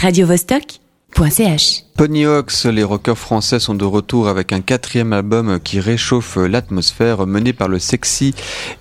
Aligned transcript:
radiovostok.ch. 0.00 1.82
Pony 1.96 2.24
Hawks, 2.24 2.64
les 2.66 2.84
rockers 2.84 3.18
français 3.18 3.58
sont 3.58 3.74
de 3.74 3.84
retour 3.84 4.28
avec 4.28 4.52
un 4.52 4.60
quatrième 4.60 5.12
album 5.12 5.58
qui 5.58 5.80
réchauffe 5.80 6.36
l'atmosphère 6.36 7.26
mené 7.26 7.52
par 7.52 7.66
le 7.66 7.80
sexy 7.80 8.32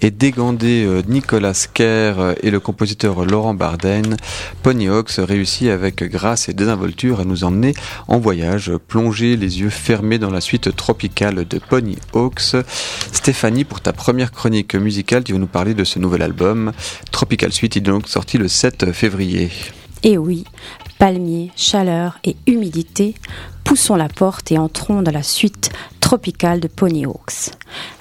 et 0.02 0.12
dégandé 0.12 0.86
euh, 0.86 1.02
Nicolas 1.08 1.66
Kerr 1.74 2.36
et 2.44 2.52
le 2.52 2.60
compositeur 2.60 3.26
Laurent 3.26 3.56
Barden. 3.56 4.16
Pony 4.62 4.90
Hawks 4.90 5.14
réussit 5.18 5.70
avec 5.70 6.04
grâce 6.04 6.50
et 6.50 6.54
désinvolture 6.54 7.22
à 7.22 7.26
nous 7.26 7.44
emmener 7.44 7.74
en 8.08 8.20
voyage, 8.20 8.72
plonger 8.88 9.38
les 9.38 9.62
yeux 9.62 9.72
fermés 9.72 10.20
dans 10.20 10.30
la 10.30 10.42
suite 10.42 10.76
tropicale 10.76 11.48
de 11.48 11.58
Pony 11.58 11.98
Hawks. 12.14 12.58
Stéphanie, 13.12 13.64
pour 13.64 13.82
ta 13.82 13.92
première 13.92 14.32
chronique 14.32 14.76
musicale, 14.76 15.24
tu 15.24 15.34
vas 15.34 15.40
nous 15.40 15.48
parler 15.48 15.74
de 15.74 15.84
ce 15.84 15.98
nouvel 15.98 16.22
album. 16.22 16.74
Tropical 17.12 17.52
Suite, 17.52 17.76
il 17.76 17.80
est 17.80 17.92
donc 17.92 18.08
sorti 18.08 18.38
le 18.38 18.48
7 18.48 18.92
février. 18.92 19.50
Et 20.04 20.12
eh 20.12 20.18
oui, 20.20 20.46
palmiers, 20.98 21.52
chaleur 21.56 22.20
et 22.24 22.36
humidité, 22.48 23.16
poussons 23.64 23.96
la 23.96 24.10
porte 24.10 24.52
et 24.52 24.58
entrons 24.58 25.02
dans 25.02 25.12
la 25.12 25.24
suite 25.24 25.72
tropicale 26.00 26.60
de 26.60 26.68
Ponyhawks. 26.68 27.52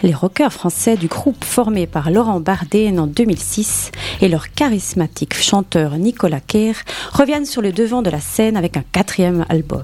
Les 0.02 0.14
rockers 0.14 0.52
français 0.52 0.96
du 0.96 1.09
groupe 1.09 1.45
formé 1.45 1.87
par 1.87 2.10
Laurent 2.10 2.40
Bardet 2.40 2.96
en 2.98 3.06
2006 3.06 3.90
et 4.20 4.28
leur 4.28 4.52
charismatique 4.52 5.34
chanteur 5.34 5.96
Nicolas 5.96 6.40
Kerr 6.40 6.74
reviennent 7.12 7.46
sur 7.46 7.62
le 7.62 7.73
devant 7.73 8.02
de 8.02 8.10
la 8.10 8.20
scène 8.20 8.56
avec 8.56 8.77
un 8.77 8.84
quatrième 8.92 9.45
album. 9.48 9.82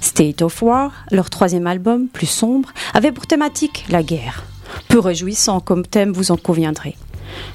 State 0.00 0.42
of 0.42 0.62
War, 0.62 0.92
leur 1.10 1.30
troisième 1.30 1.66
album, 1.66 2.08
plus 2.08 2.26
sombre, 2.26 2.70
avait 2.94 3.12
pour 3.12 3.26
thématique 3.26 3.84
la 3.90 4.02
guerre. 4.02 4.44
Peu 4.88 4.98
réjouissant 4.98 5.60
comme 5.60 5.86
thème, 5.86 6.12
vous 6.12 6.30
en 6.30 6.36
conviendrez. 6.36 6.96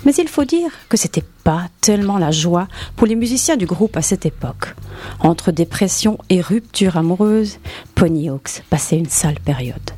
Mais 0.05 0.13
il 0.13 0.27
faut 0.27 0.45
dire 0.45 0.71
que 0.87 0.97
c'était 0.97 1.23
pas 1.43 1.67
tellement 1.81 2.17
la 2.17 2.31
joie 2.31 2.67
pour 2.95 3.07
les 3.07 3.15
musiciens 3.15 3.57
du 3.57 3.65
groupe 3.65 3.97
à 3.97 4.01
cette 4.01 4.25
époque. 4.25 4.75
Entre 5.19 5.51
dépression 5.51 6.17
et 6.29 6.41
rupture 6.41 6.97
amoureuse, 6.97 7.59
Ponyhawks 7.95 8.63
passait 8.69 8.97
une 8.97 9.09
sale 9.09 9.39
période. 9.39 9.91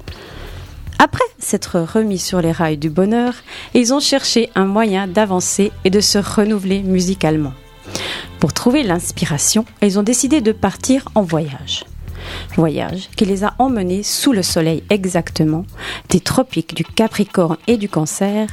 Après 1.00 1.24
s'être 1.40 1.80
remis 1.80 2.20
sur 2.20 2.42
les 2.42 2.52
rails 2.52 2.78
du 2.78 2.92
bonheur, 2.92 3.34
ils 3.74 3.94
ont 3.94 4.00
cherché 4.00 4.52
un 4.54 4.66
moyen 4.66 5.08
d'avancer 5.08 5.72
et 5.84 5.90
de 5.90 6.00
se 6.00 6.20
renouveler 6.20 6.84
musicalement. 6.84 7.54
Pour 8.40 8.54
trouver 8.54 8.84
l'inspiration, 8.84 9.66
ils 9.82 9.98
ont 9.98 10.04
décidé 10.04 10.42
de 10.42 10.52
partir 10.52 11.08
en 11.16 11.24
voyage. 11.24 11.86
Voyage 12.56 13.10
qui 13.16 13.26
les 13.26 13.44
a 13.44 13.56
emmenés 13.60 14.04
sous 14.04 14.32
le 14.32 14.44
soleil 14.44 14.84
exactement, 14.90 15.66
des 16.10 16.20
tropiques 16.20 16.76
du 16.76 16.84
Capricorne 16.84 17.58
et 17.68 17.78
du 17.78 17.90
Cancer, 17.90 18.48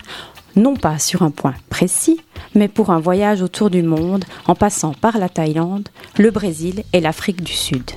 non 0.58 0.74
pas 0.74 0.98
sur 0.98 1.22
un 1.22 1.30
point 1.30 1.54
précis, 1.70 2.20
mais 2.54 2.68
pour 2.68 2.90
un 2.90 3.00
voyage 3.00 3.42
autour 3.42 3.70
du 3.70 3.82
monde 3.82 4.24
en 4.46 4.54
passant 4.54 4.92
par 4.92 5.18
la 5.18 5.28
Thaïlande, 5.28 5.88
le 6.18 6.30
Brésil 6.30 6.82
et 6.92 7.00
l'Afrique 7.00 7.42
du 7.42 7.52
Sud. 7.52 7.90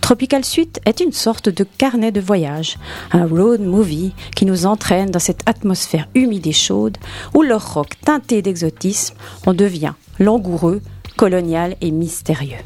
Tropical 0.00 0.44
Suite 0.44 0.80
est 0.84 1.00
une 1.00 1.12
sorte 1.12 1.48
de 1.48 1.64
carnet 1.64 2.10
de 2.10 2.20
voyage, 2.20 2.76
un 3.12 3.26
road 3.26 3.60
movie 3.60 4.12
qui 4.34 4.46
nous 4.46 4.66
entraîne 4.66 5.10
dans 5.10 5.20
cette 5.20 5.48
atmosphère 5.48 6.08
humide 6.14 6.46
et 6.48 6.52
chaude 6.52 6.98
où 7.34 7.42
le 7.42 7.54
rock 7.54 7.92
teinté 8.04 8.42
d'exotisme 8.42 9.14
en 9.46 9.54
devient 9.54 9.94
langoureux, 10.18 10.82
colonial 11.16 11.76
et 11.80 11.92
mystérieux. 11.92 12.58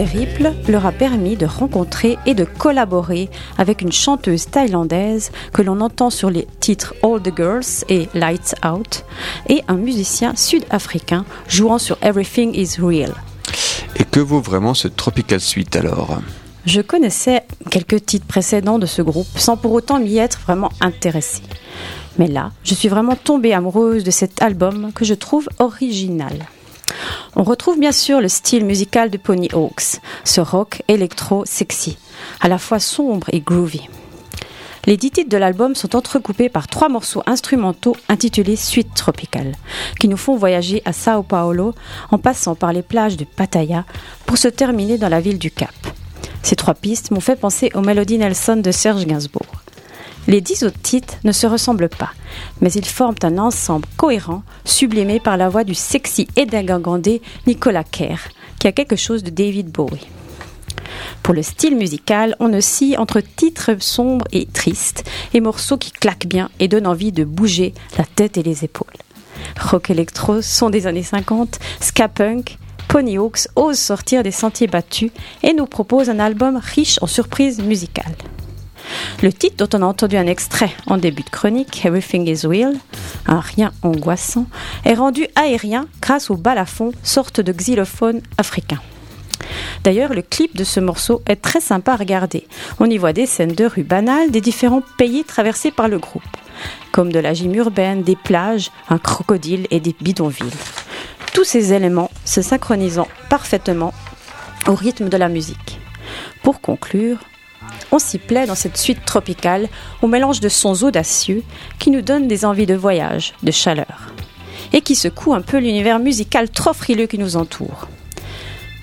Périple 0.00 0.54
leur 0.66 0.86
a 0.86 0.92
permis 0.92 1.36
de 1.36 1.44
rencontrer 1.44 2.16
et 2.24 2.32
de 2.32 2.44
collaborer 2.44 3.28
avec 3.58 3.82
une 3.82 3.92
chanteuse 3.92 4.46
thaïlandaise 4.46 5.30
que 5.52 5.60
l'on 5.60 5.82
entend 5.82 6.08
sur 6.08 6.30
les 6.30 6.46
titres 6.58 6.94
All 7.02 7.20
the 7.20 7.36
Girls 7.36 7.84
et 7.90 8.08
Lights 8.14 8.54
Out 8.64 9.04
et 9.50 9.62
un 9.68 9.76
musicien 9.76 10.34
sud-africain 10.36 11.26
jouant 11.48 11.76
sur 11.76 11.98
Everything 12.00 12.54
is 12.54 12.80
Real. 12.80 13.12
Et 13.96 14.04
que 14.04 14.20
vaut 14.20 14.40
vraiment 14.40 14.72
ce 14.72 14.88
Tropical 14.88 15.38
Suite 15.38 15.76
alors? 15.76 16.22
Je 16.64 16.80
connaissais 16.80 17.44
quelques 17.70 18.06
titres 18.06 18.26
précédents 18.26 18.78
de 18.78 18.86
ce 18.86 19.02
groupe 19.02 19.36
sans 19.36 19.58
pour 19.58 19.72
autant 19.74 20.00
m'y 20.00 20.16
être 20.16 20.40
vraiment 20.40 20.70
intéressée. 20.80 21.42
Mais 22.18 22.26
là, 22.26 22.52
je 22.64 22.72
suis 22.72 22.88
vraiment 22.88 23.16
tombée 23.16 23.52
amoureuse 23.52 24.02
de 24.02 24.10
cet 24.10 24.40
album 24.40 24.92
que 24.94 25.04
je 25.04 25.12
trouve 25.12 25.50
original. 25.58 26.46
On 27.36 27.44
retrouve 27.44 27.78
bien 27.78 27.92
sûr 27.92 28.20
le 28.20 28.28
style 28.28 28.64
musical 28.64 29.08
de 29.08 29.16
Pony 29.16 29.48
Hawks, 29.52 30.00
ce 30.24 30.40
rock 30.40 30.82
électro 30.88 31.44
sexy, 31.44 31.96
à 32.40 32.48
la 32.48 32.58
fois 32.58 32.80
sombre 32.80 33.28
et 33.32 33.40
groovy. 33.40 33.88
Les 34.86 34.96
dix 34.96 35.10
titres 35.10 35.30
de 35.30 35.36
l'album 35.36 35.74
sont 35.74 35.94
entrecoupés 35.94 36.48
par 36.48 36.66
trois 36.66 36.88
morceaux 36.88 37.22
instrumentaux 37.26 37.94
intitulés 38.08 38.56
Suite 38.56 38.94
tropicale, 38.94 39.54
qui 40.00 40.08
nous 40.08 40.16
font 40.16 40.36
voyager 40.36 40.82
à 40.84 40.92
Sao 40.92 41.22
Paulo 41.22 41.74
en 42.10 42.18
passant 42.18 42.54
par 42.54 42.72
les 42.72 42.82
plages 42.82 43.16
de 43.16 43.24
Pattaya 43.24 43.84
pour 44.26 44.38
se 44.38 44.48
terminer 44.48 44.98
dans 44.98 45.08
la 45.08 45.20
ville 45.20 45.38
du 45.38 45.50
Cap. 45.50 45.74
Ces 46.42 46.56
trois 46.56 46.74
pistes 46.74 47.10
m'ont 47.10 47.20
fait 47.20 47.36
penser 47.36 47.70
aux 47.74 47.82
mélodies 47.82 48.18
Nelson 48.18 48.56
de 48.56 48.72
Serge 48.72 49.06
Gainsbourg. 49.06 49.59
Les 50.30 50.40
dix 50.40 50.62
autres 50.62 50.80
titres 50.80 51.16
ne 51.24 51.32
se 51.32 51.48
ressemblent 51.48 51.88
pas, 51.88 52.12
mais 52.60 52.70
ils 52.70 52.86
forment 52.86 53.16
un 53.24 53.36
ensemble 53.36 53.88
cohérent, 53.96 54.44
sublimé 54.64 55.18
par 55.18 55.36
la 55.36 55.48
voix 55.48 55.64
du 55.64 55.74
sexy 55.74 56.28
et 56.36 56.46
dégingandé 56.46 57.20
Nicolas 57.48 57.82
Kerr, 57.82 58.28
qui 58.60 58.68
a 58.68 58.72
quelque 58.72 58.94
chose 58.94 59.24
de 59.24 59.30
David 59.30 59.72
Bowie. 59.72 60.06
Pour 61.24 61.34
le 61.34 61.42
style 61.42 61.74
musical, 61.74 62.36
on 62.38 62.54
oscille 62.54 62.96
entre 62.96 63.20
titres 63.20 63.74
sombres 63.80 64.24
et 64.30 64.46
tristes 64.46 65.02
et 65.34 65.40
morceaux 65.40 65.78
qui 65.78 65.90
claquent 65.90 66.28
bien 66.28 66.48
et 66.60 66.68
donnent 66.68 66.86
envie 66.86 67.10
de 67.10 67.24
bouger 67.24 67.74
la 67.98 68.04
tête 68.04 68.38
et 68.38 68.44
les 68.44 68.64
épaules. 68.64 68.86
Rock 69.58 69.90
électro 69.90 70.42
sont 70.42 70.70
des 70.70 70.86
années 70.86 71.02
50, 71.02 71.58
ska 71.80 72.06
punk, 72.06 72.56
Ponyhawks 72.86 73.48
osent 73.56 73.80
sortir 73.80 74.22
des 74.22 74.30
sentiers 74.30 74.68
battus 74.68 75.10
et 75.42 75.54
nous 75.54 75.66
propose 75.66 76.08
un 76.08 76.20
album 76.20 76.56
riche 76.56 77.00
en 77.02 77.08
surprises 77.08 77.60
musicales. 77.60 78.14
Le 79.22 79.32
titre 79.32 79.56
dont 79.56 79.78
on 79.78 79.82
a 79.82 79.86
entendu 79.86 80.16
un 80.16 80.26
extrait 80.26 80.72
en 80.86 80.96
début 80.96 81.22
de 81.22 81.30
chronique, 81.30 81.84
Everything 81.84 82.28
is 82.28 82.46
Real, 82.46 82.74
un 83.26 83.40
rien 83.40 83.72
angoissant, 83.82 84.46
est 84.84 84.94
rendu 84.94 85.26
aérien 85.36 85.86
grâce 86.00 86.30
au 86.30 86.36
balafon, 86.36 86.92
sorte 87.02 87.40
de 87.40 87.52
xylophone 87.52 88.20
africain. 88.38 88.80
D'ailleurs, 89.84 90.12
le 90.12 90.22
clip 90.22 90.56
de 90.56 90.64
ce 90.64 90.80
morceau 90.80 91.22
est 91.26 91.36
très 91.36 91.60
sympa 91.60 91.92
à 91.92 91.96
regarder. 91.96 92.46
On 92.78 92.90
y 92.90 92.98
voit 92.98 93.12
des 93.12 93.26
scènes 93.26 93.54
de 93.54 93.64
rue 93.64 93.82
banales 93.82 94.30
des 94.30 94.40
différents 94.40 94.82
pays 94.98 95.24
traversés 95.24 95.70
par 95.70 95.88
le 95.88 95.98
groupe, 95.98 96.22
comme 96.92 97.12
de 97.12 97.18
la 97.18 97.32
gym 97.32 97.54
urbaine, 97.54 98.02
des 98.02 98.16
plages, 98.16 98.70
un 98.88 98.98
crocodile 98.98 99.66
et 99.70 99.80
des 99.80 99.94
bidonvilles. 100.00 100.50
Tous 101.32 101.44
ces 101.44 101.72
éléments 101.72 102.10
se 102.24 102.42
synchronisant 102.42 103.08
parfaitement 103.28 103.94
au 104.66 104.74
rythme 104.74 105.08
de 105.08 105.16
la 105.16 105.28
musique. 105.28 105.80
Pour 106.42 106.60
conclure, 106.60 107.18
on 107.92 107.98
s'y 107.98 108.18
plaît 108.18 108.46
dans 108.46 108.54
cette 108.54 108.76
suite 108.76 109.04
tropicale 109.04 109.68
au 110.02 110.06
mélange 110.06 110.40
de 110.40 110.48
sons 110.48 110.84
audacieux 110.84 111.42
qui 111.78 111.90
nous 111.90 112.02
donnent 112.02 112.28
des 112.28 112.44
envies 112.44 112.66
de 112.66 112.74
voyage, 112.74 113.34
de 113.42 113.50
chaleur, 113.50 114.12
et 114.72 114.80
qui 114.80 114.94
secouent 114.94 115.34
un 115.34 115.42
peu 115.42 115.58
l'univers 115.58 115.98
musical 115.98 116.48
trop 116.48 116.72
frileux 116.72 117.06
qui 117.06 117.18
nous 117.18 117.36
entoure. 117.36 117.88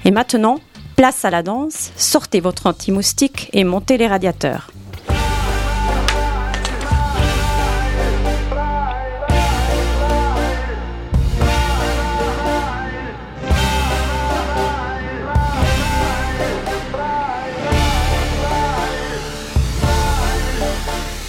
Et 0.06 0.12
maintenant, 0.12 0.60
place 0.96 1.26
à 1.26 1.30
la 1.30 1.44
danse, 1.44 1.92
sortez 1.96 2.40
votre 2.40 2.68
anti-moustique 2.68 3.50
et 3.54 3.64
montez 3.64 3.98
les 3.98 4.08
radiateurs. 4.08 4.72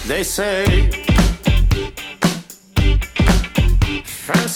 They 0.09 0.23
say 0.23 0.89
from 4.03 4.47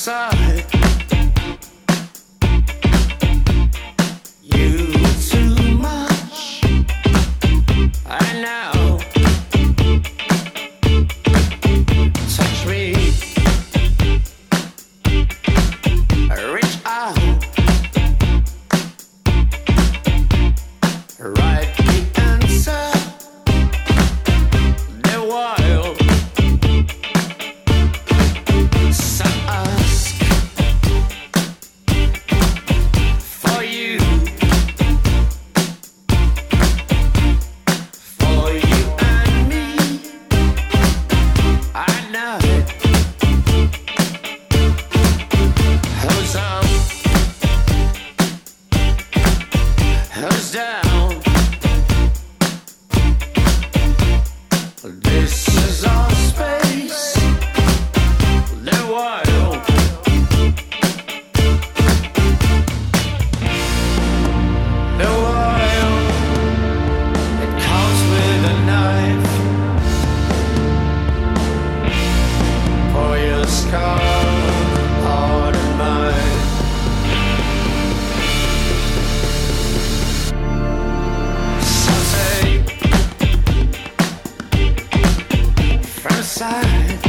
side 86.54 87.03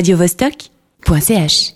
radiovostok.ch 0.00 1.74